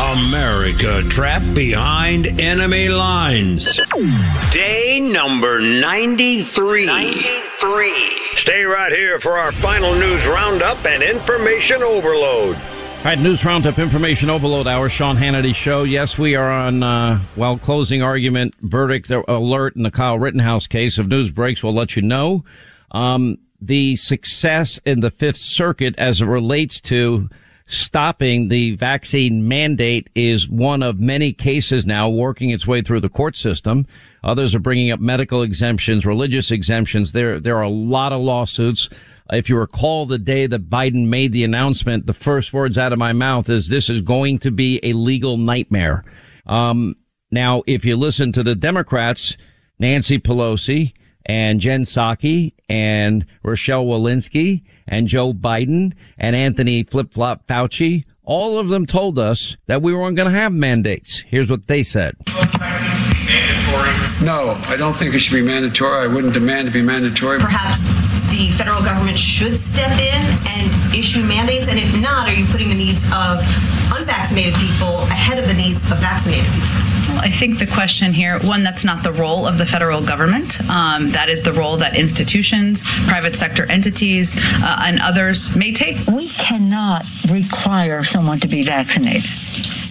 [0.00, 3.78] America trapped behind enemy lines.
[4.50, 6.86] Day number 93.
[6.86, 8.16] 93.
[8.34, 12.56] Stay right here for our final news roundup and information overload.
[12.56, 15.82] All right, news roundup, information overload hour, Sean Hannity show.
[15.82, 20.98] Yes, we are on, uh, well, closing argument verdict alert in the Kyle Rittenhouse case.
[20.98, 22.42] If news breaks, we'll let you know.
[22.92, 27.28] Um, the success in the Fifth Circuit as it relates to
[27.70, 33.08] stopping the vaccine mandate is one of many cases now working its way through the
[33.08, 33.86] court system.
[34.24, 37.12] Others are bringing up medical exemptions, religious exemptions.
[37.12, 38.88] There, there are a lot of lawsuits.
[39.32, 42.98] If you recall the day that Biden made the announcement, the first words out of
[42.98, 46.04] my mouth is this is going to be a legal nightmare.
[46.46, 46.96] Um,
[47.30, 49.36] now, if you listen to the Democrats,
[49.78, 50.92] Nancy Pelosi
[51.30, 58.58] and Jen Psaki and Rochelle Walensky and Joe Biden and Anthony Flip Flop Fauci, all
[58.58, 61.20] of them told us that we weren't going to have mandates.
[61.20, 62.16] Here's what they said.
[64.20, 66.02] No, I don't think it should be mandatory.
[66.02, 67.38] I wouldn't demand to be mandatory.
[67.38, 67.82] Perhaps
[68.30, 71.68] the federal government should step in and issue mandates?
[71.68, 73.38] And if not, are you putting the needs of
[73.94, 76.99] unvaccinated people ahead of the needs of vaccinated people?
[77.18, 80.60] I think the question here, one, that's not the role of the federal government.
[80.70, 86.06] Um, that is the role that institutions, private sector entities, uh, and others may take.
[86.06, 89.28] We cannot require someone to be vaccinated.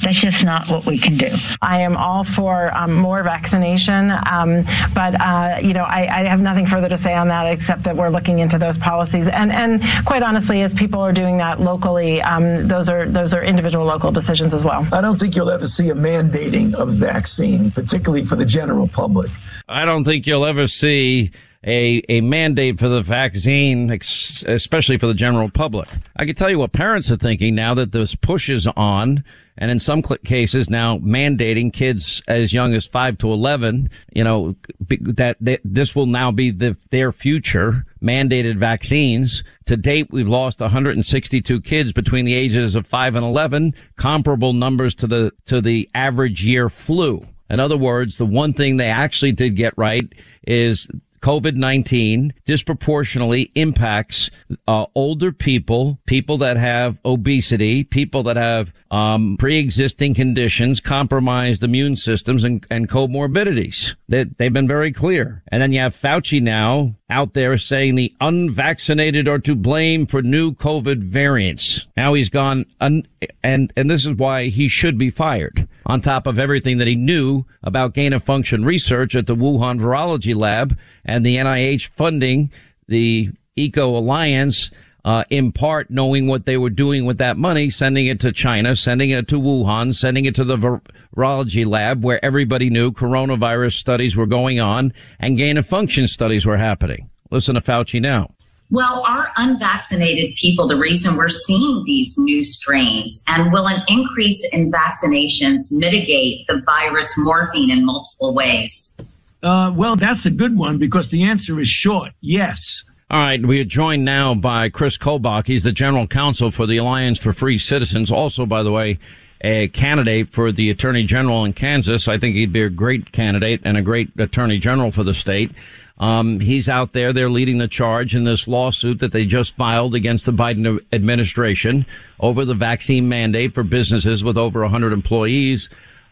[0.02, 1.36] That's just not what we can do.
[1.62, 6.42] I am all for um, more vaccination, um, but uh, you know I, I, have
[6.42, 9.28] nothing further to say on that except that we're looking into those policies.
[9.28, 13.44] And and quite honestly, as people are doing that locally, um, those are those are
[13.44, 14.88] individual local decisions as well.
[14.94, 19.30] I don't think you'll ever see a mandating of vaccine, particularly for the general public.
[19.68, 21.32] I don't think you'll ever see
[21.66, 25.90] a, a mandate for the vaccine, especially for the general public.
[26.16, 29.24] I can tell you what parents are thinking now that this push is on
[29.60, 34.56] and in some cases now mandating kids as young as five to 11, you know,
[35.02, 39.44] that, that this will now be the, their future mandated vaccines.
[39.66, 44.96] To date, we've lost 162 kids between the ages of five and 11, comparable numbers
[44.96, 47.28] to the, to the average year flu.
[47.50, 50.08] In other words, the one thing they actually did get right
[50.48, 50.88] is
[51.22, 54.30] COVID-19 disproportionately impacts
[54.68, 61.96] uh, older people, people that have obesity, people that have um, pre-existing conditions, compromised immune
[61.96, 63.96] systems, and, and comorbidities.
[64.08, 65.44] They, they've been very clear.
[65.50, 70.22] And then you have Fauci now out there saying the unvaccinated are to blame for
[70.22, 71.88] new COVID variants.
[71.98, 73.08] Now he's gone, un-
[73.44, 75.68] and and this is why he should be fired.
[75.86, 79.80] On top of everything that he knew about gain of function research at the Wuhan
[79.80, 82.52] Virology Lab and the NIH funding
[82.88, 84.72] the Eco Alliance
[85.06, 88.76] uh, in part knowing what they were doing with that money, sending it to China,
[88.76, 90.82] sending it to Wuhan, sending it to the
[91.16, 96.46] virology lab where everybody knew coronavirus studies were going on and gain of function studies
[96.46, 97.10] were happening.
[97.32, 98.34] Listen to Fauci now.
[98.72, 103.24] Well, our unvaccinated people the reason we're seeing these new strains?
[103.28, 109.02] And will an increase in vaccinations mitigate the virus morphine in multiple ways?
[109.42, 112.84] Uh, well, that's a good one because the answer is short yes.
[113.12, 115.48] All right, we are joined now by Kris Kobach.
[115.48, 118.12] He's the general counsel for the Alliance for Free Citizens.
[118.12, 119.00] Also, by the way,
[119.42, 122.08] a candidate for the attorney general in Kansas.
[122.08, 125.50] I think he'd be a great candidate and a great attorney general for the state.
[126.00, 127.12] Um, he's out there.
[127.12, 131.86] They're leading the charge in this lawsuit that they just filed against the Biden administration
[132.20, 135.68] over the vaccine mandate for businesses with over 100 employees.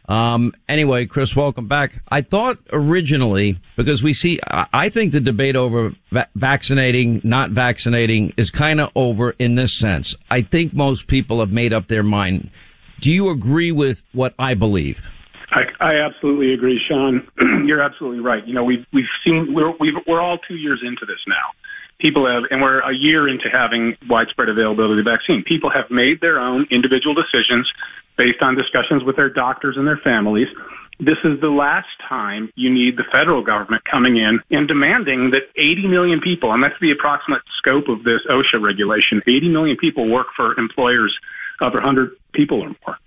[0.09, 2.01] Um, anyway, Kris, welcome back.
[2.09, 8.33] I thought originally, because we see, I think the debate over va- vaccinating, not vaccinating
[8.37, 10.15] is kind of over in this sense.
[10.29, 12.49] I think most people have made up their mind.
[13.01, 15.07] Do you agree with what I believe?
[15.49, 17.27] I, I absolutely agree, Sean.
[17.65, 18.45] You're absolutely right.
[18.45, 21.51] You know, we've we've seen we're we've, we're all two years into this now.
[21.99, 25.43] People have, and we're a year into having widespread availability of the vaccine.
[25.43, 27.67] People have made their own individual decisions
[28.17, 30.47] based on discussions with their doctors and their families.
[30.99, 35.49] This is the last time you need the federal government coming in and demanding that
[35.55, 40.09] 80 million people, and that's the approximate scope of this OSHA regulation, 80 million people
[40.09, 41.15] work for employers
[41.61, 42.97] of 100 people or more.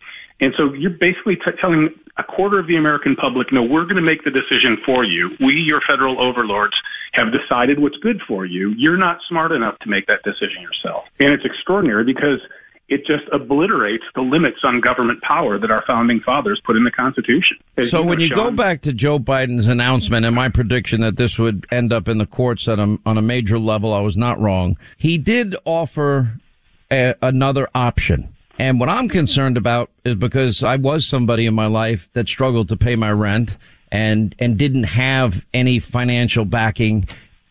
[0.41, 1.91] And so you're basically t- telling
[2.21, 5.31] a quarter of the American public, know we're going to make the decision for you.
[5.41, 6.75] We, your federal overlords,
[7.13, 8.73] have decided what's good for you.
[8.77, 11.05] You're not smart enough to make that decision yourself.
[11.19, 12.41] And it's extraordinary because
[12.89, 16.91] it just obliterates the limits on government power that our founding fathers put in the
[16.91, 17.57] Constitution.
[17.77, 20.49] As so you know, when you Sean, go back to Joe Biden's announcement and my
[20.49, 24.01] prediction that this would end up in the courts a, on a major level, I
[24.01, 24.77] was not wrong.
[24.97, 26.41] He did offer
[26.91, 28.35] a, another option.
[28.61, 32.69] And what I'm concerned about is because I was somebody in my life that struggled
[32.69, 33.57] to pay my rent
[33.91, 37.09] and, and didn't have any financial backing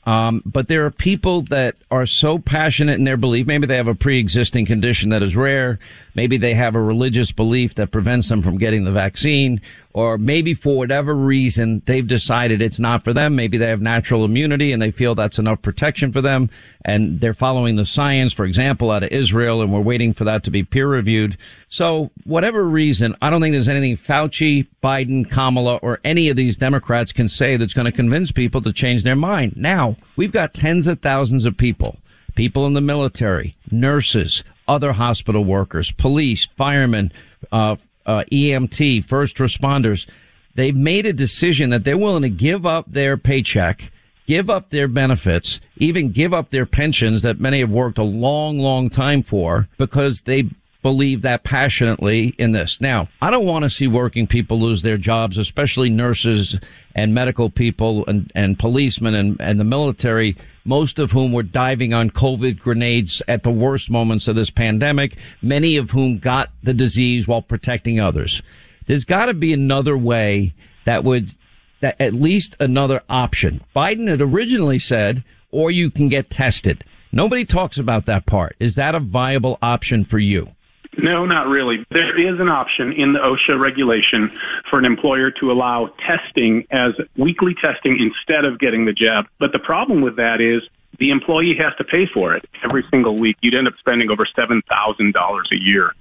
[0.10, 3.46] um, but there are people that are so passionate in their belief.
[3.46, 5.78] Maybe they have a pre-existing condition that is rare.
[6.16, 9.62] Maybe they have a religious belief that prevents them from getting the vaccine,
[9.94, 13.36] or maybe for whatever reason they've decided it's not for them.
[13.36, 16.50] Maybe they have natural immunity and they feel that's enough protection for them,
[16.86, 20.44] and they're following the science, for example, out of Israel, and we're waiting for that
[20.44, 21.38] to be peer reviewed.
[21.70, 26.56] So, whatever reason, I don't think there's anything Fauci, Biden, Kamala, or any of these
[26.56, 29.54] Democrats can say that's going to convince people to change their mind.
[29.56, 31.98] Now, we've got tens of thousands of people,
[32.36, 37.12] people in the military, nurses, other hospital workers, police, firemen,
[37.52, 37.76] uh,
[38.10, 40.08] uh, EMT, first responders.
[40.56, 43.92] They've made a decision that they're willing to give up their paycheck,
[44.26, 48.58] give up their benefits, even give up their pensions that many have worked a long,
[48.58, 50.50] long time for because they
[50.82, 52.80] believe that passionately in this.
[52.80, 56.58] Now, I don't want to see working people lose their jobs, especially nurses
[56.96, 61.94] and medical people and, and policemen and, and the military, most of whom were diving
[61.94, 66.74] on COVID grenades at the worst moments of this pandemic, many of whom got the
[66.74, 68.42] disease while protecting others.
[68.86, 70.54] There's got to be another way
[70.86, 71.36] that would,
[71.82, 73.62] that at least another option.
[73.76, 76.86] Biden had originally said, or you can get tested.
[77.12, 78.56] Nobody talks about that part.
[78.60, 80.50] Is that a viable option for you?
[80.98, 81.86] No, not really.
[81.92, 84.32] There is an option in the OSHA regulation
[84.70, 89.26] for an employer to allow testing as weekly testing instead of getting the jab.
[89.40, 93.18] But the problem with that is the employee has to pay for it every single
[93.18, 93.38] week.
[93.42, 95.94] You'd end up spending over $7,000 a year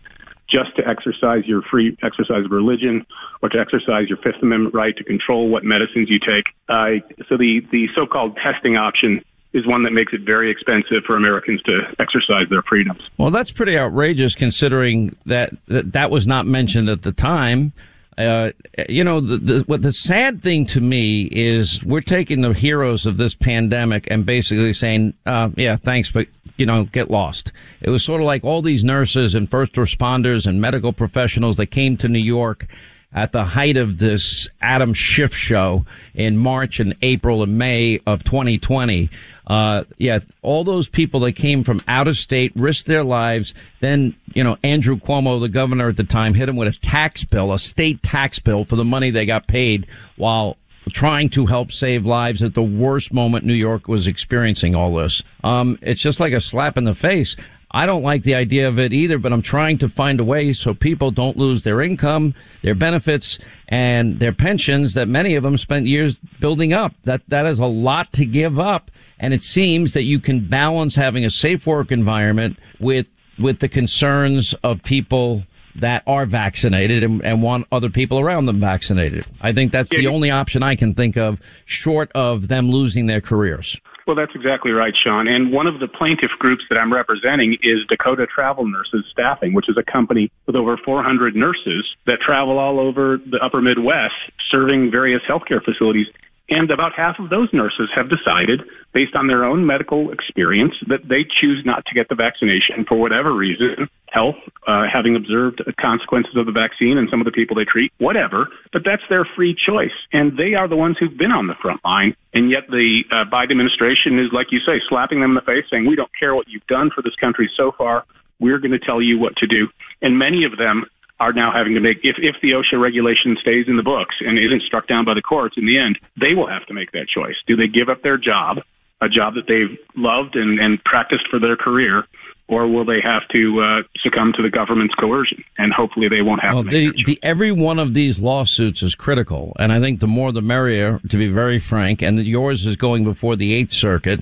[0.49, 3.06] just to exercise your free exercise of religion
[3.43, 6.46] or to exercise your Fifth Amendment right to control what medicines you take.
[6.69, 11.16] Uh, so the, the so-called testing option is one that makes it very expensive for
[11.16, 13.00] Americans to exercise their freedoms.
[13.16, 17.72] Well, that's pretty outrageous considering that that, that was not mentioned at the time.
[18.18, 18.50] Uh,
[18.88, 23.06] you know, the, the, what the sad thing to me is we're taking the heroes
[23.06, 27.52] of this pandemic and basically saying, uh, yeah, thanks, but you know, get lost.
[27.80, 31.66] It was sort of like all these nurses and first responders and medical professionals that
[31.66, 32.66] came to New York
[33.12, 35.84] at the height of this Adam Schiff show
[36.14, 39.08] in March and April and May of 2020.
[39.46, 43.55] Uh, yeah, all those people that came from out of state risked their lives.
[43.81, 47.25] Then, you know, Andrew Cuomo, the governor at the time, hit him with a tax
[47.25, 50.58] bill, a state tax bill for the money they got paid while
[50.90, 55.22] trying to help save lives at the worst moment New York was experiencing all this.
[55.44, 57.37] Um, it's just like a slap in the face.
[57.70, 60.53] I don't like the idea of it either, but I'm trying to find a way
[60.53, 63.38] so people don't lose their income, their benefits,
[63.69, 66.94] and their pensions that many of them spent years building up.
[67.05, 68.91] That, that is a lot to give up.
[69.20, 73.06] And it seems that you can balance having a safe work environment with,
[73.38, 75.44] with the concerns of people
[75.75, 79.25] that are vaccinated and, and, want other people around them vaccinated.
[79.41, 83.20] I think that's the only option I can think of short of them losing their
[83.20, 83.81] careers.
[84.08, 85.28] Well, that's exactly right, Sean.
[85.28, 89.69] And one of the plaintiff groups that I'm representing is Dakota Travel Nurses Staffing, which
[89.69, 94.14] is a company with over 400 nurses that travel all over the upper Midwest
[94.50, 96.06] serving various healthcare facilities.
[96.50, 98.62] And about half of those nurses have decided,
[98.94, 102.96] based on their own medical experience, that they choose not to get the vaccination for
[102.96, 104.36] whatever reason health,
[104.66, 108.48] uh, having observed consequences of the vaccine and some of the people they treat, whatever.
[108.72, 109.93] But that's their free choice.
[110.12, 112.17] And they are the ones who've been on the front line.
[112.32, 115.64] And yet the uh, Biden administration is, like you say, slapping them in the face,
[115.70, 118.05] saying, we don't care what you've done for this country so far.
[118.40, 119.69] We're going to tell you what to do.
[120.00, 120.86] And many of them
[121.20, 124.39] are now having to make, if, if the OSHA regulation stays in the books and
[124.39, 127.08] isn't struck down by the courts in the end, they will have to make that
[127.08, 127.34] choice.
[127.46, 128.58] Do they give up their job,
[129.01, 132.06] a job that they've loved and, and practiced for their career,
[132.46, 135.44] or will they have to uh, succumb to the government's coercion?
[135.58, 136.70] And hopefully they won't have well, to.
[136.70, 140.41] The, the, every one of these lawsuits is critical, and I think the more the
[140.41, 142.01] merrier, to be very frank.
[142.01, 144.20] And yours is going before the Eighth Circuit,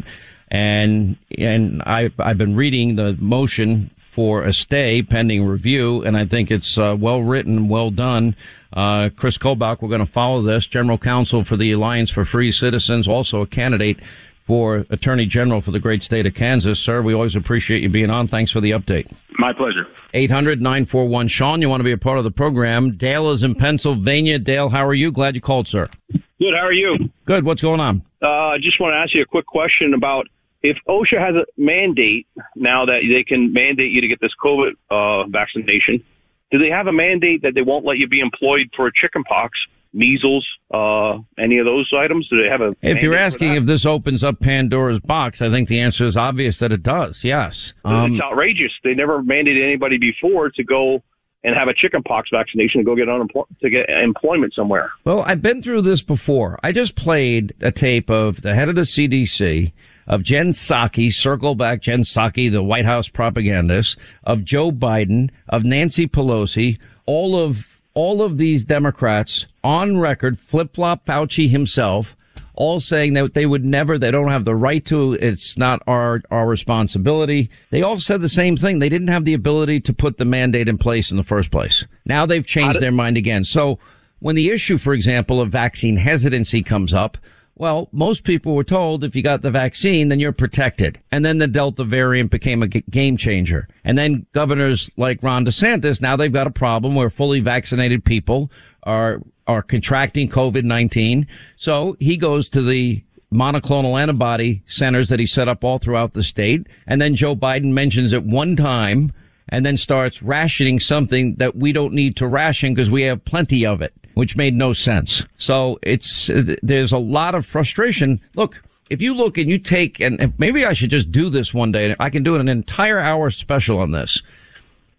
[0.48, 6.24] and and I I've been reading the motion for a stay pending review, and I
[6.24, 8.34] think it's uh, well written, well done.
[8.72, 10.66] Uh, Kris Kobach, we're going to follow this.
[10.66, 13.98] General Counsel for the Alliance for Free Citizens, also a candidate
[14.44, 16.80] for Attorney General for the great state of Kansas.
[16.80, 18.26] Sir, we always appreciate you being on.
[18.26, 19.12] Thanks for the update.
[19.38, 19.86] My pleasure.
[20.14, 22.92] 800 941 Sean, you want to be a part of the program.
[22.92, 24.38] Dale is in Pennsylvania.
[24.38, 25.12] Dale, how are you?
[25.12, 25.90] Glad you called, sir.
[26.10, 26.54] Good.
[26.58, 27.10] How are you?
[27.26, 27.44] Good.
[27.44, 28.00] What's going on?
[28.22, 30.26] Uh, I just want to ask you a quick question about
[30.68, 34.72] if OSHA has a mandate now that they can mandate you to get this COVID
[34.90, 36.02] uh, vaccination,
[36.50, 39.58] do they have a mandate that they won't let you be employed for chickenpox
[39.92, 42.28] measles, uh, any of those items?
[42.28, 42.76] Do they have a?
[42.82, 46.58] If you're asking if this opens up Pandora's box, I think the answer is obvious
[46.58, 47.24] that it does.
[47.24, 47.74] Yes.
[47.84, 48.72] Um, it's outrageous.
[48.84, 51.02] They never mandated anybody before to go
[51.44, 54.90] and have a chickenpox vaccination to go get unemployment to get employment somewhere.
[55.04, 56.58] Well, I've been through this before.
[56.62, 59.72] I just played a tape of the head of the CDC,
[60.06, 65.64] of Jen Psaki, circle back Jen Psaki, the White House propagandist, of Joe Biden, of
[65.64, 72.14] Nancy Pelosi, all of all of these Democrats on record, flip flop Fauci himself,
[72.54, 76.20] all saying that they would never, they don't have the right to, it's not our,
[76.30, 77.48] our responsibility.
[77.70, 78.78] They all said the same thing.
[78.78, 81.86] They didn't have the ability to put the mandate in place in the first place.
[82.04, 83.44] Now they've changed their mind again.
[83.44, 83.78] So
[84.18, 87.18] when the issue, for example, of vaccine hesitancy comes up,
[87.56, 91.00] well, most people were told if you got the vaccine, then you're protected.
[91.10, 93.66] And then the Delta variant became a game changer.
[93.84, 98.50] And then governors like Ron DeSantis, now they've got a problem where fully vaccinated people
[98.82, 101.26] are, are contracting COVID-19.
[101.56, 106.22] So he goes to the monoclonal antibody centers that he set up all throughout the
[106.22, 106.66] state.
[106.86, 109.12] And then Joe Biden mentions it one time
[109.48, 113.64] and then starts rationing something that we don't need to ration because we have plenty
[113.64, 115.22] of it, which made no sense.
[115.36, 116.30] So it's,
[116.62, 118.18] there's a lot of frustration.
[118.34, 121.70] Look, if you look and you take, and maybe I should just do this one
[121.70, 124.22] day, I can do an entire hour special on this.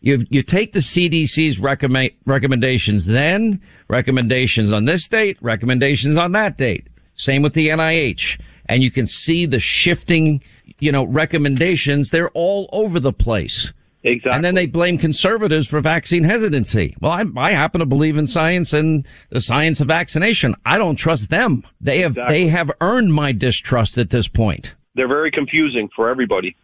[0.01, 6.55] You, you take the CDC's recommend, recommendations, then recommendations on this date, recommendations on that
[6.55, 6.85] date.
[7.15, 8.39] Same with the NIH.
[8.67, 10.43] And you can see the shifting,
[10.77, 12.11] you know, recommendations.
[12.11, 13.73] They're all over the place.
[14.03, 14.31] Exactly.
[14.31, 16.95] And then they blame conservatives for vaccine hesitancy.
[17.01, 20.55] Well, I, I happen to believe in science and the science of vaccination.
[20.65, 21.63] I don't trust them.
[21.81, 22.37] They have, Exactly.
[22.37, 24.75] they have earned my distrust at this point.
[24.95, 26.55] They're very confusing for everybody.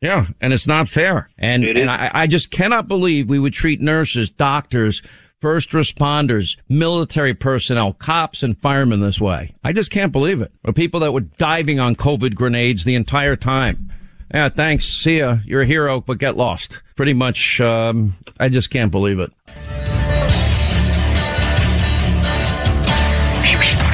[0.00, 1.30] Yeah, and it's not fair.
[1.38, 1.90] And It and.
[1.90, 5.00] I, I just cannot believe we would treat nurses, doctors,
[5.40, 9.54] first responders, military personnel, cops, and firemen this way.
[9.64, 10.52] I just can't believe it.
[10.64, 13.92] Or people that were diving on COVID grenades the entire time.
[14.32, 14.86] Yeah, thanks.
[14.86, 15.38] See ya.
[15.44, 16.80] You're a hero, but get lost.
[16.96, 17.60] Pretty much.
[17.60, 19.30] Um, I just can't believe it.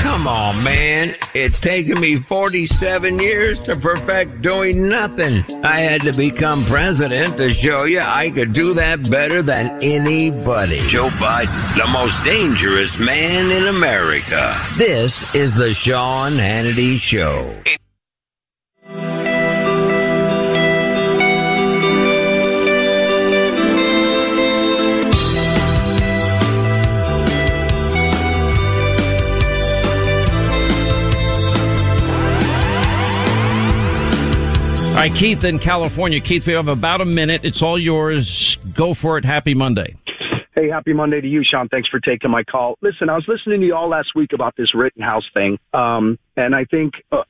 [0.03, 1.17] Come on, man.
[1.33, 5.45] It's taken me 47 years to perfect doing nothing.
[5.65, 10.81] I had to become president to show you I could do that better than anybody.
[10.89, 14.57] Joe Biden, the most dangerous man in America.
[14.77, 17.55] This is the Sean Hannity Show.
[34.99, 36.19] All right, Keith in California.
[36.19, 37.45] Keith, we have about a minute.
[37.45, 38.57] It's all yours.
[38.75, 39.25] Go for it.
[39.25, 39.95] Happy Monday.
[40.57, 41.69] Hey, happy Monday to you, Sean.
[41.69, 42.77] Thanks for taking my call.
[42.83, 46.53] Listen, I was listening to you all last week about this Rittenhouse thing, um, and
[46.53, 47.23] I think, uh,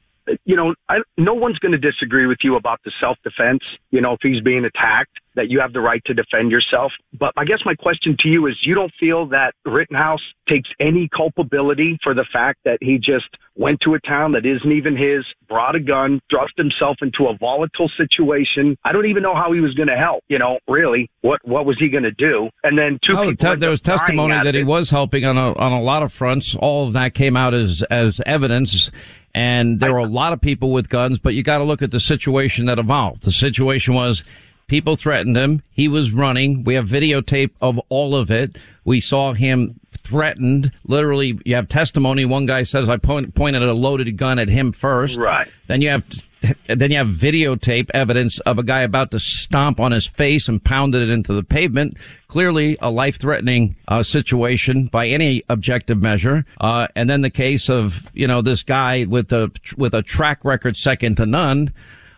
[0.45, 3.61] you know, I, no one's going to disagree with you about the self defense.
[3.91, 6.91] You know, if he's being attacked, that you have the right to defend yourself.
[7.17, 11.09] But I guess my question to you is, you don't feel that Rittenhouse takes any
[11.17, 15.25] culpability for the fact that he just went to a town that isn't even his,
[15.49, 18.77] brought a gun, thrust himself into a volatile situation.
[18.85, 20.25] I don't even know how he was going to help.
[20.29, 22.51] You know, really, what what was he going to do?
[22.65, 23.55] And then two Well, people.
[23.55, 26.13] te- there was testimony at that he was helping on a on a lot of
[26.13, 26.57] fronts.
[26.57, 28.91] All of that came out as as evidence,
[29.35, 31.19] and there were a lot of people with guns.
[31.19, 33.23] But you got to look at the situation that evolved.
[33.23, 34.23] The situation was
[34.67, 35.63] people threatened him.
[35.73, 36.65] He was running.
[36.65, 38.57] We have videotape of all of it.
[38.85, 40.73] We saw him threatened.
[40.85, 42.25] Literally, you have testimony.
[42.25, 45.19] One guy says, "I point, pointed a loaded gun at him first.
[45.19, 45.49] Right.
[45.67, 46.05] Then you have
[46.66, 50.62] then you have videotape evidence of a guy about to stomp on his face and
[50.62, 51.97] pounded it into the pavement.
[52.28, 56.45] Clearly a life-threatening uh, situation by any objective measure.
[56.61, 60.45] Uh, and then the case of you know this guy with a with a track
[60.45, 61.73] record second to none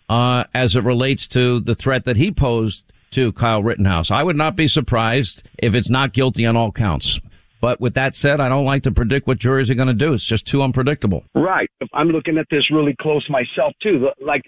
[0.09, 4.11] uh, as it relates to the threat that he posed to Kyle Rittenhouse.
[4.11, 7.21] I would not be surprised if it's not guilty on all counts.
[7.61, 10.13] But with that said, I don't like to predict what juries are going to do.
[10.15, 11.25] It's just too unpredictable.
[11.35, 11.71] Right.
[11.93, 14.09] I'm looking at this really close myself too.
[14.21, 14.43] Like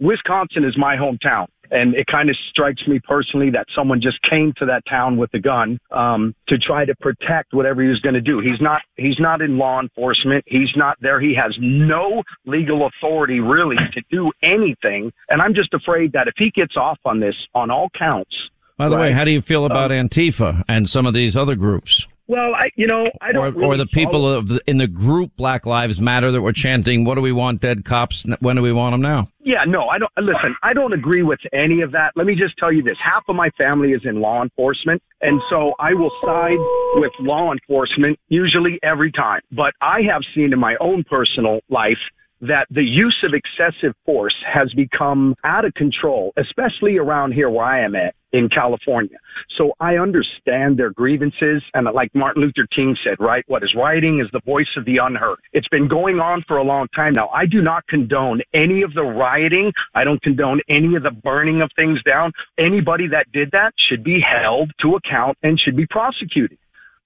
[0.00, 1.46] Wisconsin is my hometown.
[1.72, 5.32] And it kind of strikes me personally that someone just came to that town with
[5.32, 8.40] a gun um, to try to protect whatever he was going to do.
[8.40, 8.82] He's not.
[8.96, 10.44] He's not in law enforcement.
[10.46, 11.18] He's not there.
[11.18, 15.12] He has no legal authority really to do anything.
[15.30, 18.36] And I'm just afraid that if he gets off on this on all counts,
[18.76, 21.56] By the way, how do you feel about um, Antifa and some of these other
[21.56, 22.06] groups?
[22.32, 23.44] Well, I, you know, I don't.
[23.44, 26.40] or, really or the people follow- of the, in the group Black Lives Matter that
[26.40, 27.60] were chanting, "What do we want?
[27.60, 28.24] Dead cops?
[28.40, 30.10] When do we want them now?" Yeah, no, I don't.
[30.16, 32.12] Listen, I don't agree with any of that.
[32.16, 35.42] Let me just tell you this: half of my family is in law enforcement, and
[35.50, 36.56] so I will side
[36.94, 39.42] with law enforcement usually every time.
[39.52, 42.00] But I have seen in my own personal life
[42.42, 47.64] that the use of excessive force has become out of control, especially around here where
[47.64, 49.16] I am at in California.
[49.56, 51.62] So I understand their grievances.
[51.74, 53.44] And like Martin Luther King said, right?
[53.46, 55.38] What is writing is the voice of the unheard.
[55.52, 57.28] It's been going on for a long time now.
[57.28, 59.72] I do not condone any of the rioting.
[59.94, 62.32] I don't condone any of the burning of things down.
[62.58, 66.58] Anybody that did that should be held to account and should be prosecuted.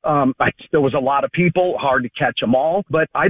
[0.07, 2.85] Um, I, there was a lot of people, hard to catch them all.
[2.91, 3.27] But I,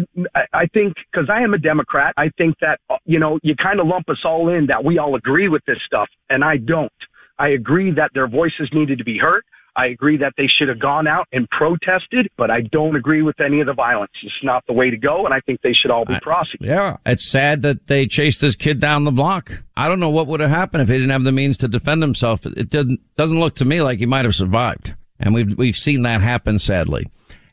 [0.52, 3.80] I- think because I am a Democrat, I think that uh, you know you kind
[3.80, 6.92] of lump us all in that we all agree with this stuff, and I don't.
[7.38, 9.42] I agree that their voices needed to be heard.
[9.78, 13.38] I agree that they should have gone out and protested, but I don't agree with
[13.40, 14.10] any of the violence.
[14.22, 16.66] It's not the way to go, and I think they should all be prosecuted.
[16.74, 19.62] Yeah, it's sad that they chased this kid down the block.
[19.76, 22.00] I don't know what would have happened if he didn't have the means to defend
[22.02, 22.46] himself.
[22.46, 26.02] It doesn't doesn't look to me like he might have survived, and we've we've seen
[26.02, 27.06] that happen sadly.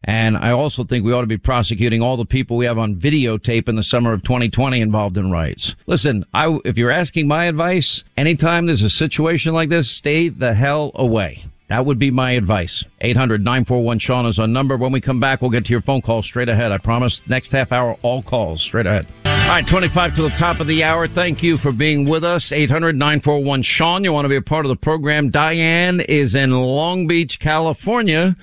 [0.06, 2.96] And I also think we ought to be prosecuting all the people we have on
[2.96, 5.76] videotape in the summer of 2020 involved in riots.
[5.88, 10.54] Listen, I, if you're asking my advice, anytime there's a situation like this, stay the
[10.54, 11.44] hell away.
[11.70, 12.84] That would be my advice.
[13.02, 14.76] 800-941-SEAN is our number.
[14.76, 16.74] When we come back, we'll get to your phone call straight ahead.
[16.74, 19.08] I promise next half hour, all calls straight ahead.
[19.44, 21.08] All right, 25 to the top of the hour.
[21.08, 22.46] Thank you for being with us.
[22.46, 24.04] 800-941-SEAN.
[24.04, 25.30] You want to be a part of the program.
[25.30, 28.36] Diane is in Long Beach, California.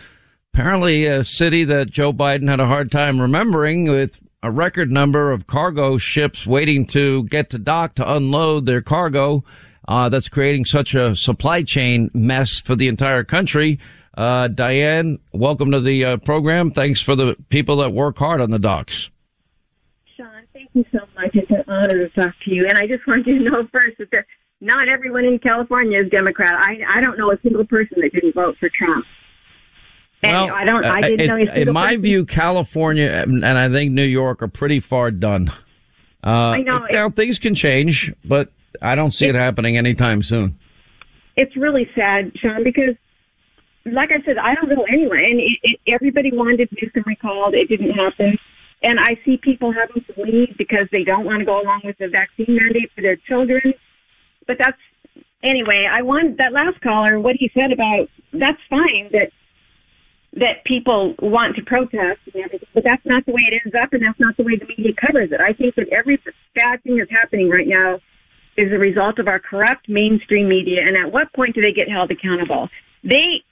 [0.54, 5.32] Apparently a city that Joe Biden had a hard time remembering with a record number
[5.32, 9.42] of cargo ships waiting to get to dock to unload their cargo.
[9.88, 13.80] Uh, that's creating such a supply chain mess for the entire country.
[14.16, 16.70] Uh, Diane, welcome to the uh, program.
[16.70, 19.10] Thanks for the people that work hard on the docks.
[20.74, 21.30] You so much.
[21.34, 22.66] It's an honor to talk to you.
[22.68, 24.26] And I just want you to know first that there,
[24.60, 26.54] not everyone in California is Democrat.
[26.54, 29.04] I I don't know a single person that didn't vote for Trump.
[30.22, 30.84] And I don't.
[30.84, 32.02] I uh, didn't it- know in my person.
[32.02, 35.50] view, California and and I think New York are pretty far done.
[36.22, 36.86] Uh, I know.
[36.90, 40.58] Now things can change, but I don't see it happening anytime soon.
[41.36, 42.94] it's really sad, Sean, because
[43.86, 47.54] like I said, I don't know anyone, and it, it, everybody wanted Newsom recalled.
[47.54, 48.38] It didn't happen,
[48.82, 51.98] and I see people having to leave because they don't want to go along with
[51.98, 53.74] the vaccine mandate for their children.
[54.46, 54.78] But that's
[55.42, 55.86] anyway.
[55.90, 57.20] I want that last caller.
[57.20, 59.30] What he said about that's fine that
[60.32, 63.92] that people want to protest and everything, but that's not the way it ends up,
[63.92, 65.40] and that's not the way the media covers it.
[65.40, 66.22] I think that every
[66.54, 67.98] bad thing that's happening right now
[68.56, 70.82] is a result of our corrupt mainstream media.
[70.86, 72.68] And at what point do they get held accountable?
[73.02, 73.42] They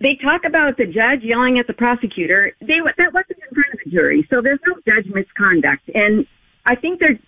[0.00, 2.52] they talk about the judge yelling at the prosecutor.
[2.60, 5.90] They that wasn't in front of the jury, so there's no judge misconduct.
[5.94, 6.26] And
[6.66, 7.18] I think they're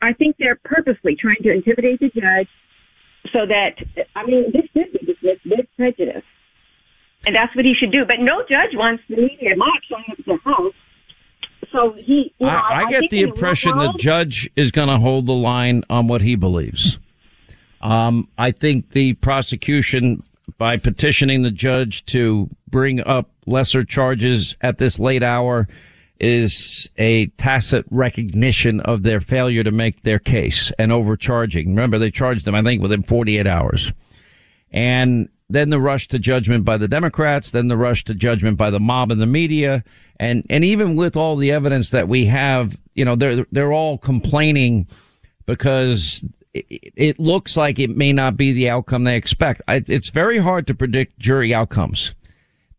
[0.00, 2.48] I think they're purposely trying to intimidate the judge
[3.32, 3.76] so that
[4.16, 6.24] I mean this should be dismissed with prejudice.
[7.24, 8.04] And that's what he should do.
[8.04, 10.74] But no judge wants the media mock showing up at the house.
[11.70, 15.26] So he, you know, I, I get the impression the judge is going to hold
[15.26, 16.98] the line on what he believes.
[17.80, 20.22] Um, I think the prosecution,
[20.58, 25.68] by petitioning the judge to bring up lesser charges at this late hour,
[26.22, 31.70] is a tacit recognition of their failure to make their case and overcharging.
[31.70, 33.92] Remember, they charged them, I think, within 48 hours.
[34.70, 38.70] And then the rush to judgment by the Democrats, then the rush to judgment by
[38.70, 39.82] the mob and the media.
[40.20, 43.98] And, and even with all the evidence that we have, you know, they're, they're all
[43.98, 44.86] complaining
[45.44, 49.62] because it, looks like it may not be the outcome they expect.
[49.68, 52.12] It's very hard to predict jury outcomes,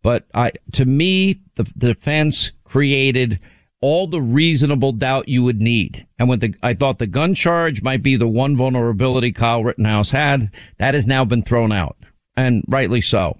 [0.01, 3.39] but I, to me, the, the defense created
[3.81, 6.07] all the reasonable doubt you would need.
[6.17, 10.09] And when the, I thought the gun charge might be the one vulnerability Kyle Rittenhouse
[10.09, 11.97] had, that has now been thrown out
[12.37, 13.37] and rightly so.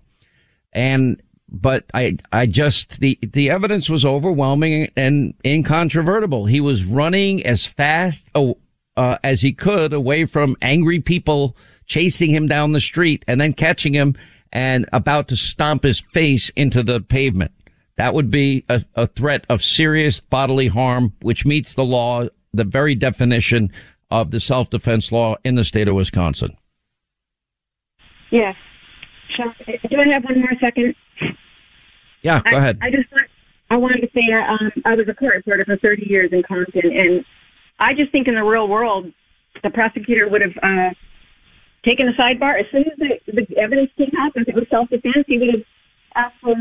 [0.73, 6.45] And, but I, I just, the, the evidence was overwhelming and incontrovertible.
[6.45, 8.53] He was running as fast uh,
[8.97, 13.53] uh, as he could away from angry people chasing him down the street and then
[13.53, 14.15] catching him
[14.51, 17.51] and about to stomp his face into the pavement.
[17.97, 22.63] That would be a, a threat of serious bodily harm, which meets the law, the
[22.63, 23.71] very definition
[24.09, 26.55] of the self-defense law in the state of Wisconsin.
[28.31, 28.55] Yes.
[29.35, 30.95] Sean, do I have one more second?
[32.21, 32.79] Yeah, go I, ahead.
[32.81, 33.27] I just want,
[33.69, 36.81] I wanted to say um, I was a court reporter for 30 years in Compton,
[36.85, 37.25] and
[37.79, 39.11] I just think in the real world,
[39.63, 40.89] the prosecutor would have uh,
[41.85, 44.31] taken a sidebar as soon as the, the evidence came out.
[44.35, 45.63] If it was self defense, he would have
[46.15, 46.55] asked for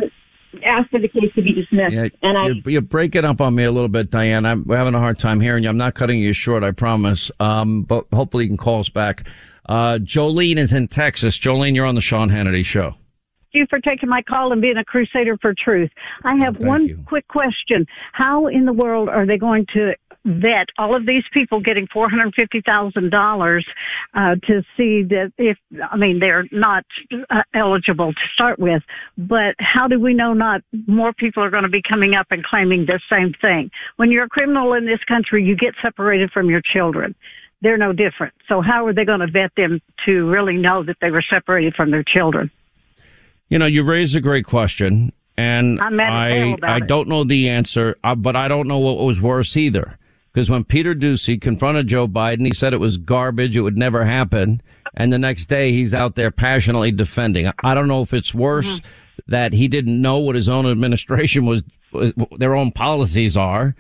[0.65, 1.95] ask for the case to be dismissed.
[1.95, 4.45] Yeah, and I, you're, you're breaking up on me a little bit, Diane.
[4.45, 5.71] I'm we're having a hard time hearing you.
[5.71, 7.31] I'm not cutting you short, I promise.
[7.41, 9.27] Um, but hopefully you can call us back.
[9.67, 11.39] Uh, Jolene is in Texas.
[11.39, 12.95] Jolene, you're on the Sean Hannity show.
[13.53, 15.91] Thank you for taking my call and being a crusader for truth.
[16.25, 17.87] I have one quick question.
[18.13, 19.93] How in the world are they going to
[20.25, 23.63] vet all of these people getting $450,000
[24.15, 25.59] uh, to see that if,
[25.91, 26.85] I mean, they're not
[27.31, 28.83] uh, eligible to start with,
[29.19, 32.45] but how do we know not more people are going to be coming up and
[32.45, 33.71] claiming the same thing?
[33.97, 37.15] When you're a criminal in this country, you get separated from your children.
[37.61, 38.35] They're no different.
[38.49, 41.75] So how are they going to vet them to really know that they were separated
[41.75, 42.51] from their children?
[43.49, 47.07] You know, you raised a great question, and I'm mad as hell I I don't
[47.07, 49.99] know the answer, uh, but I don't know what was worse either.
[50.33, 54.05] Because when Peter Doocy confronted Joe Biden, he said it was garbage, it would never
[54.05, 54.63] happen,
[54.95, 57.51] and the next day he's out there passionately defending.
[57.63, 59.31] I- don't know if it's worse Mm-hmm.
[59.31, 61.63] that he didn't know what his own administration was,
[62.39, 63.75] their own policies are.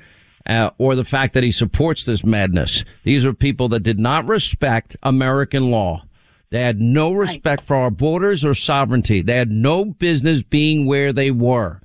[0.45, 2.85] Uh, or the fact that he supports this madness.
[3.05, 6.05] These are people that did not respect American law.
[6.51, 9.23] They had no respect for our borders or sovereignty.
[9.23, 11.81] They had no business being where they were.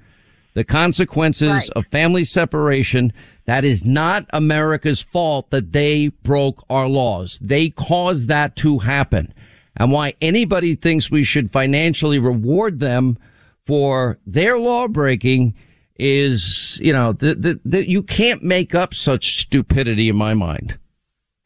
[0.56, 3.13] The consequences of family separation,
[3.47, 7.39] that is not America's fault that they broke our laws.
[7.41, 9.33] They caused that to happen.
[9.77, 13.17] And why anybody thinks we should financially reward them
[13.65, 15.55] for their law breaking
[15.97, 20.77] is, you know, the, the, the, you can't make up such stupidity in my mind.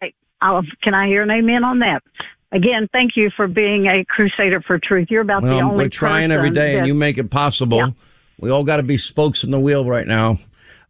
[0.02, 2.02] Hey, I'll, can I hear an amen on that?
[2.52, 5.08] Again, thank you for being a crusader for truth.
[5.10, 7.94] You're about the Well, only we're trying every day, day, and you make it possible.
[8.40, 10.38] We all got to be spokes in the wheel right now.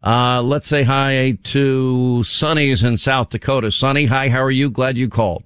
[0.02, 3.70] Uh, let's say hi to Sonny's in South Dakota.
[3.70, 4.28] Sonny, hi.
[4.28, 4.68] How are you?
[4.68, 5.44] Glad you called.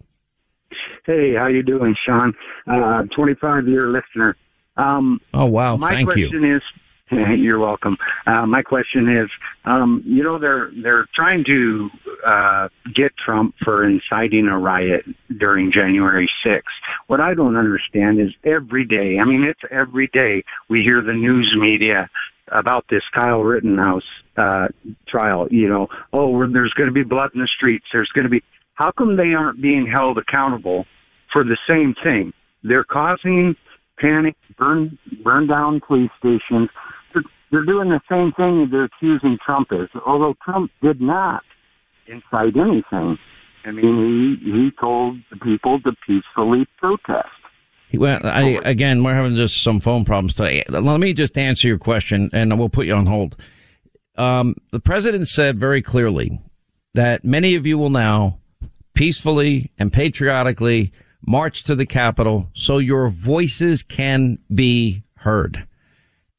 [1.04, 2.34] Hey, how you doing, Sean?
[2.66, 4.36] Uh, 25 year listener.
[4.76, 6.28] Um, Oh wow, my thank you.
[6.28, 6.62] question is,
[7.38, 7.96] you're welcome.
[8.26, 9.28] Uh, my question is,
[9.64, 11.88] um, you know, they're they're trying to
[12.26, 15.04] uh, get Trump for inciting a riot
[15.38, 16.62] during January 6th.
[17.06, 19.18] What I don't understand is every day.
[19.20, 22.10] I mean, it's every day we hear the news media
[22.48, 24.02] about this Kyle Rittenhouse
[24.36, 24.68] uh,
[25.08, 25.48] trial.
[25.50, 27.86] You know, oh, there's going to be blood in the streets.
[27.92, 28.42] There's going to be.
[28.74, 30.86] How come they aren't being held accountable
[31.32, 32.32] for the same thing?
[32.62, 33.56] They're causing
[33.98, 36.68] panic, burn burn down police stations.
[37.14, 41.42] They're, they're doing the same thing that they're accusing Trump is, although Trump did not
[42.06, 43.18] incite anything.
[43.64, 47.28] I mean, he he told the people to peacefully protest.
[47.92, 50.64] Went, I, again, we're having just some phone problems today.
[50.68, 53.36] Let me just answer your question and we'll put you on hold.
[54.16, 56.40] Um, the president said very clearly
[56.94, 58.38] that many of you will now
[58.94, 60.92] peacefully and patriotically
[61.26, 65.66] march to the Capitol so your voices can be heard.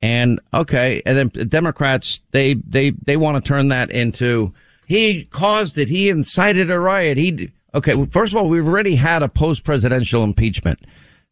[0.02, 4.54] And okay, and then Democrats they they they want to turn that into
[4.86, 7.18] he caused it, he incited a riot.
[7.18, 7.96] He okay.
[7.96, 10.80] Well, first of all, we've already had a post presidential impeachment.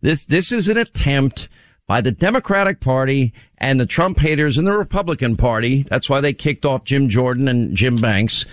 [0.02, 1.48] This this is an attempt
[1.88, 5.84] by the Democratic Party and the Trump haters in the Republican Party.
[5.84, 8.46] That's why they kicked off Jim Jordan and Jim Banks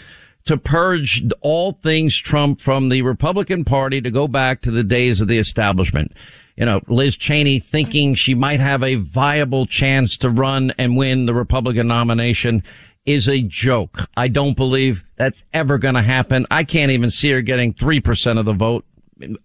[0.45, 5.21] to purge all things Trump from the Republican Party to go back to the days
[5.21, 6.13] of the establishment.
[6.57, 11.27] You know, Liz Cheney thinking she might have a viable chance to run and win
[11.27, 12.63] the Republican nomination
[13.07, 13.99] is a joke.
[14.17, 16.47] I don't believe that's ever going to happen.
[16.51, 18.85] I can't even see her getting 3% of the vote,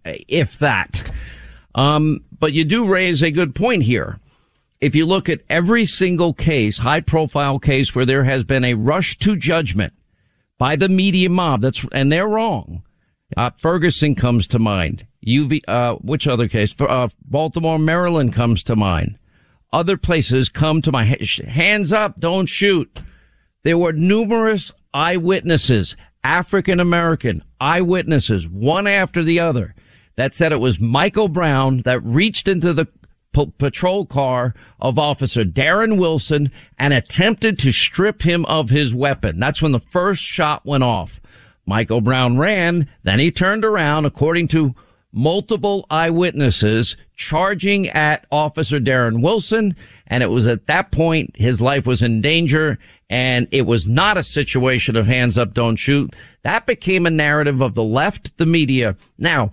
[0.03, 1.11] if that.
[1.77, 4.19] Um, but you do raise a good point here.
[4.81, 8.73] If you look at every single case, high profile case where there has been a
[8.73, 9.93] rush to judgment
[10.57, 12.83] by the media mob, that's, and they're wrong.
[13.35, 15.05] Uh, Ferguson comes to mind.
[15.25, 16.75] UV, uh, which other case?
[16.79, 19.17] Uh, Baltimore, Maryland comes to mind.
[19.73, 23.01] Other places come to my hands up, don't shoot.
[23.63, 29.75] There were numerous eyewitnesses, African American eyewitnesses, one after the other,
[30.17, 32.87] that said it was Michael Brown that reached into the
[33.33, 39.39] p- patrol car of Officer Darren Wilson and attempted to strip him of his weapon.
[39.39, 41.21] That's when the first shot went off.
[41.65, 44.73] Michael Brown ran, then he turned around, according to
[45.11, 49.75] multiple eyewitnesses, charging at Officer Darren Wilson.
[50.07, 54.17] And it was at that point his life was in danger and it was not
[54.17, 56.15] a situation of hands up, don't shoot.
[56.43, 58.95] That became a narrative of the left, the media.
[59.17, 59.51] Now,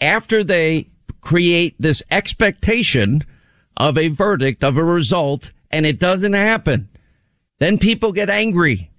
[0.00, 0.88] after they
[1.20, 3.24] create this expectation
[3.76, 6.88] of a verdict, of a result, and it doesn't happen,
[7.58, 8.90] then people get angry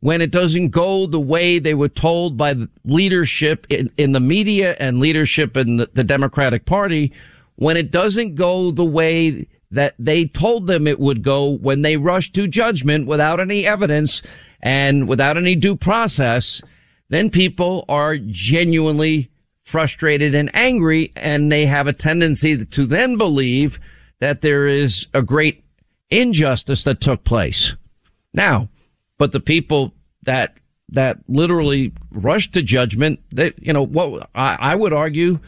[0.00, 4.74] when it doesn't go the way they were told by leadership in, in the media
[4.80, 7.12] and leadership in the, the Democratic Party,
[7.56, 11.96] when it doesn't go the way that they told them it would go when they
[11.96, 14.22] rushed to judgment without any evidence
[14.62, 16.62] and without any due process,
[17.10, 19.30] then people are genuinely
[19.64, 23.78] frustrated and angry and they have a tendency to then believe
[24.18, 25.64] that there is a great
[26.10, 27.74] injustice that took place.
[28.34, 28.68] Now,
[29.18, 30.56] but the people that
[30.92, 35.38] that literally rushed to judgment, they, you know, what I, I would argue,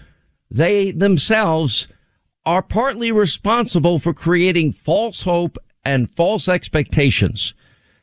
[0.50, 1.88] they themselves
[2.46, 7.54] are partly responsible for creating false hope and false expectations.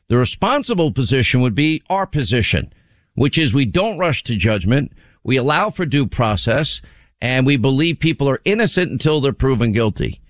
[0.08, 2.72] The responsible position would be our position,
[3.14, 4.92] which is we don't rush to judgment.
[5.22, 6.80] We allow for due process
[7.20, 10.20] and we believe people are innocent until they're proven guilty.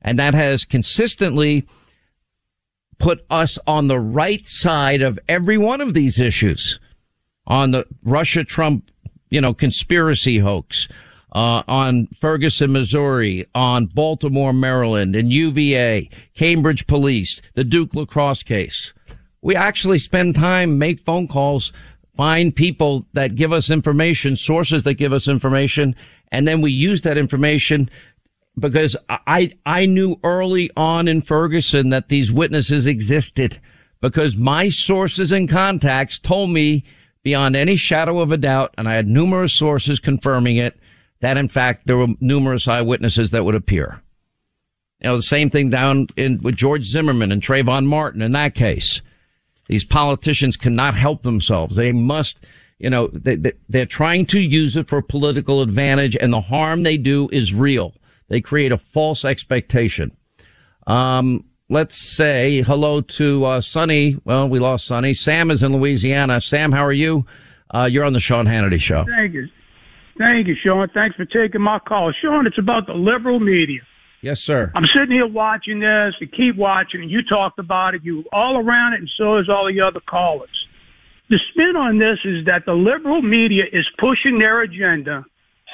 [0.00, 1.66] And that has consistently
[2.98, 6.80] put us on the right side of every one of these issues
[7.46, 8.90] on the Russia Trump,
[9.30, 10.88] you know, conspiracy hoax,
[11.32, 18.92] uh, on Ferguson, Missouri, on Baltimore, Maryland, and UVA, Cambridge police, the Duke lacrosse case.
[19.40, 21.72] We actually spend time, make phone calls,
[22.18, 25.94] find people that give us information, sources that give us information,
[26.32, 27.88] and then we use that information
[28.58, 33.60] because I, I knew early on in Ferguson that these witnesses existed
[34.00, 36.82] because my sources and contacts told me
[37.22, 40.76] beyond any shadow of a doubt, and I had numerous sources confirming it,
[41.20, 44.02] that in fact there were numerous eyewitnesses that would appear.
[45.00, 48.56] You know, the same thing down in with George Zimmerman and Trayvon Martin in that
[48.56, 49.02] case.
[49.68, 51.76] These politicians cannot help themselves.
[51.76, 52.44] They must,
[52.78, 56.82] you know, they, they, are trying to use it for political advantage and the harm
[56.82, 57.94] they do is real.
[58.28, 60.16] They create a false expectation.
[60.86, 64.18] Um, let's say hello to, uh, Sonny.
[64.24, 65.12] Well, we lost Sonny.
[65.14, 66.40] Sam is in Louisiana.
[66.40, 67.26] Sam, how are you?
[67.70, 69.04] Uh, you're on the Sean Hannity show.
[69.04, 69.48] Thank you.
[70.16, 70.88] Thank you, Sean.
[70.92, 72.12] Thanks for taking my call.
[72.20, 73.80] Sean, it's about the liberal media.
[74.20, 74.72] Yes, sir.
[74.74, 78.02] I'm sitting here watching this and keep watching, and you talked about it.
[78.02, 80.48] You all around it, and so is all the other callers.
[81.30, 85.24] The spin on this is that the liberal media is pushing their agenda,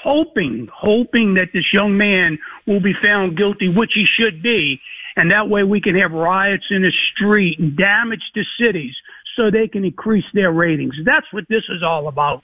[0.02, 4.80] hoping, hoping that this young man will be found guilty, which he should be,
[5.16, 8.94] and that way we can have riots in the street and damage to cities
[9.37, 10.94] so they can increase their ratings.
[11.04, 12.42] That's what this is all about.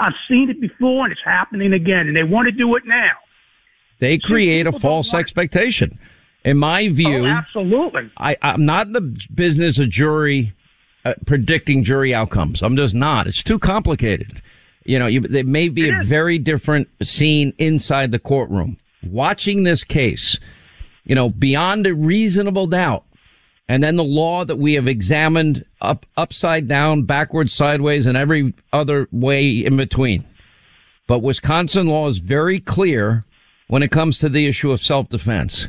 [0.00, 3.16] I've seen it before, and it's happening again, and they want to do it now.
[3.98, 5.98] They create a false expectation.
[6.44, 8.10] In my view, oh, absolutely.
[8.16, 10.54] I, I'm not in the business of jury
[11.04, 12.62] uh, predicting jury outcomes.
[12.62, 13.26] I'm just not.
[13.26, 14.42] It's too complicated.
[14.84, 18.78] You know, you, there may be a very different scene inside the courtroom.
[19.02, 20.38] Watching this case,
[21.04, 23.04] you know, beyond a reasonable doubt,
[23.68, 28.54] and then the law that we have examined up, upside down, backwards, sideways, and every
[28.72, 30.24] other way in between.
[31.06, 33.24] But Wisconsin law is very clear
[33.68, 35.68] when it comes to the issue of self-defense.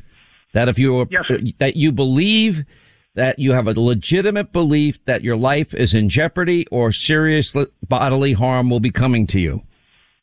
[0.54, 1.26] That if you yes,
[1.60, 2.66] that you believe
[3.16, 7.56] that you have a legitimate belief that your life is in jeopardy or serious
[7.88, 9.62] bodily harm will be coming to you.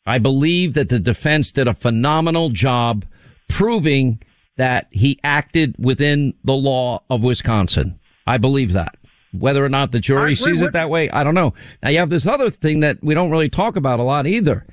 [0.05, 3.05] I believe that the defense did a phenomenal job
[3.49, 4.21] proving
[4.55, 7.99] that he acted within the law of Wisconsin.
[8.25, 8.95] I believe that.
[9.33, 11.53] Whether or not the jury sees it that way, I don't know.
[11.83, 14.65] Now you have this other thing that we don't really talk about a lot either.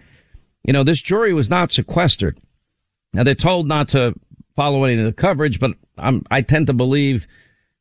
[0.64, 2.40] You know, this jury was not sequestered.
[3.14, 4.14] Now they're told not to
[4.57, 7.27] follow any of the coverage, but I'm, I tend to believe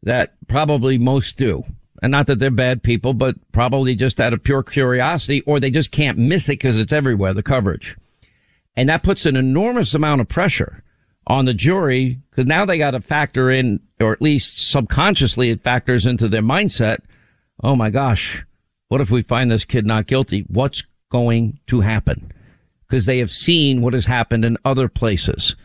[0.04, 1.64] that probably most do.
[2.02, 5.72] And not that they're bad people, but probably just out of pure curiosity, or they
[5.72, 7.96] just can't miss it because it's everywhere, the coverage.
[8.76, 10.84] And that puts an enormous amount of pressure
[11.28, 15.64] on the jury because now they got to factor in, or at least subconsciously it
[15.64, 17.00] factors into their mindset.
[17.64, 18.44] Oh my gosh.
[18.90, 20.42] What if we find this kid not guilty?
[20.50, 22.33] What's going to happen?
[22.94, 25.56] Because they have seen what has happened in other places.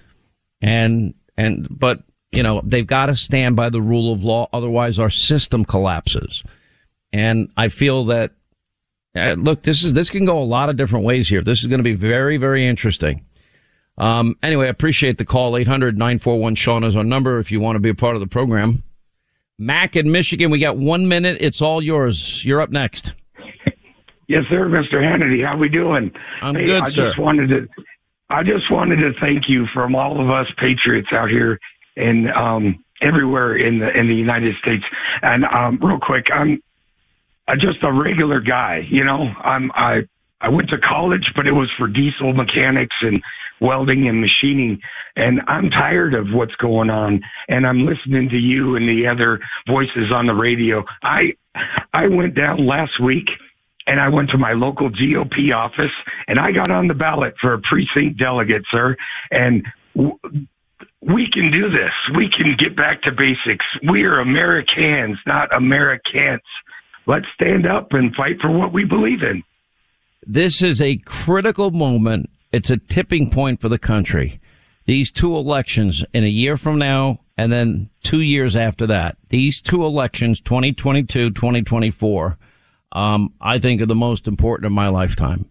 [0.62, 4.49] And, and, but, you know, they've got to stand by the rule of law.
[4.51, 6.43] Otherwise our system collapses.
[7.12, 8.31] And I feel that,
[9.14, 11.43] uh, look, this is, this can go a lot of different ways here.
[11.43, 13.27] This is going to be very, very interesting.
[13.99, 15.53] Um, anyway, I appreciate the call.
[15.53, 18.83] 800-941 Sean is our number if you want to be a part of the program.
[19.59, 21.37] Mac in Michigan, we got one minute.
[21.43, 22.43] It's all yours.
[22.43, 23.12] You're up next.
[24.29, 24.97] Yes, sir, Mr.
[24.97, 25.45] Hannity.
[25.45, 26.12] How we doing?
[26.43, 27.09] I'm hey, good, I sir.
[27.09, 27.69] Just wanted to,
[28.29, 31.59] I just wanted to thank you from all of us patriots out here
[31.97, 34.85] and um, everywhere in the in the United States.
[35.23, 36.62] And um, real quick, I'm
[37.49, 38.87] uh, just a regular guy.
[38.91, 40.03] You know, I'm I
[40.43, 43.19] I went to college, but it was for diesel mechanics and
[43.62, 44.79] welding and machining.
[45.17, 47.23] And I'm tired of what's going on.
[47.49, 50.85] And I'm listening to you and the other voices on the radio.
[51.03, 51.33] I
[51.95, 53.29] I went down last week
[53.88, 55.90] and I went to my local GOP office
[56.29, 58.96] and I got on the ballot for a precinct delegate, sir.
[59.31, 60.18] And w-
[61.01, 61.92] we can do this.
[62.14, 63.64] We can get back to basics.
[63.88, 66.42] We are Americans, not Americans.
[67.07, 69.42] Let's stand up and fight for what we believe in.
[70.27, 72.29] This is a critical moment.
[72.53, 74.38] It's a tipping point for the country.
[74.85, 79.62] These two elections in a year from now and then two years after that, these
[79.62, 82.37] two elections, 2022, 2024,
[82.92, 85.48] um, I think are the most important of my lifetime.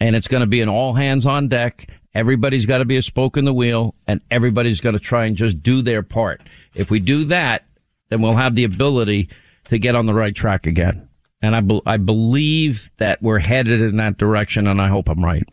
[0.00, 1.90] And it's going to be an all hands on deck.
[2.14, 5.36] Everybody's got to be a spoke in the wheel and everybody's got to try and
[5.36, 6.40] just do their part.
[6.74, 7.64] If we do that,
[8.08, 9.28] then we'll have the ability
[9.68, 11.08] to get on the right track again.
[11.42, 15.24] And I, be- I believe that we're headed in that direction and I hope I'm
[15.24, 15.44] right.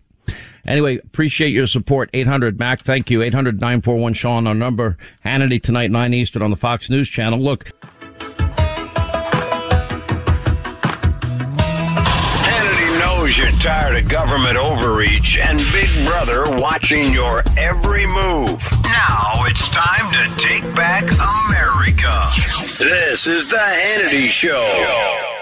[0.65, 2.09] Anyway, appreciate your support.
[2.13, 2.81] 800 Mac.
[2.81, 3.21] Thank you.
[3.21, 4.97] 800 941 Sean, our number.
[5.23, 7.39] Hannity tonight, 9 Eastern on the Fox News channel.
[7.39, 7.71] Look.
[13.25, 18.63] Knows you're tired of government overreach and Big Brother watching your every move.
[18.83, 21.03] Now it's time to take back
[21.47, 22.11] America.
[22.77, 25.34] This is the Hannity Show.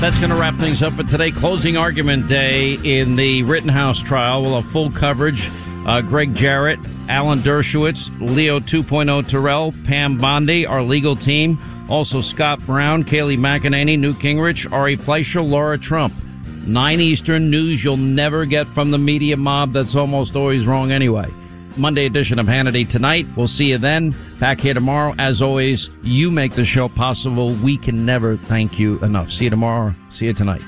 [0.00, 1.32] That's going to wrap things up for today.
[1.32, 4.42] Closing argument day in the Rittenhouse trial.
[4.42, 5.50] We'll have full coverage.
[5.86, 11.58] Uh, Gregg Jarrett, Alan Dershowitz, Leo 2.0 Terrell, Pam Bondi, our legal team.
[11.88, 16.14] Also Scott Brown, Kayleigh McEnany, Newt Gingrich, Ari Fleischer, Laura Trump.
[16.66, 21.28] 9 Eastern news you'll never get from the media mob that's almost always wrong anyway.
[21.78, 23.26] Monday edition of Hannity tonight.
[23.36, 24.14] We'll see you then.
[24.38, 25.14] Back here tomorrow.
[25.18, 27.52] As always, you make the show possible.
[27.54, 29.30] We can never thank you enough.
[29.30, 29.94] See you tomorrow.
[30.10, 30.62] See you tonight.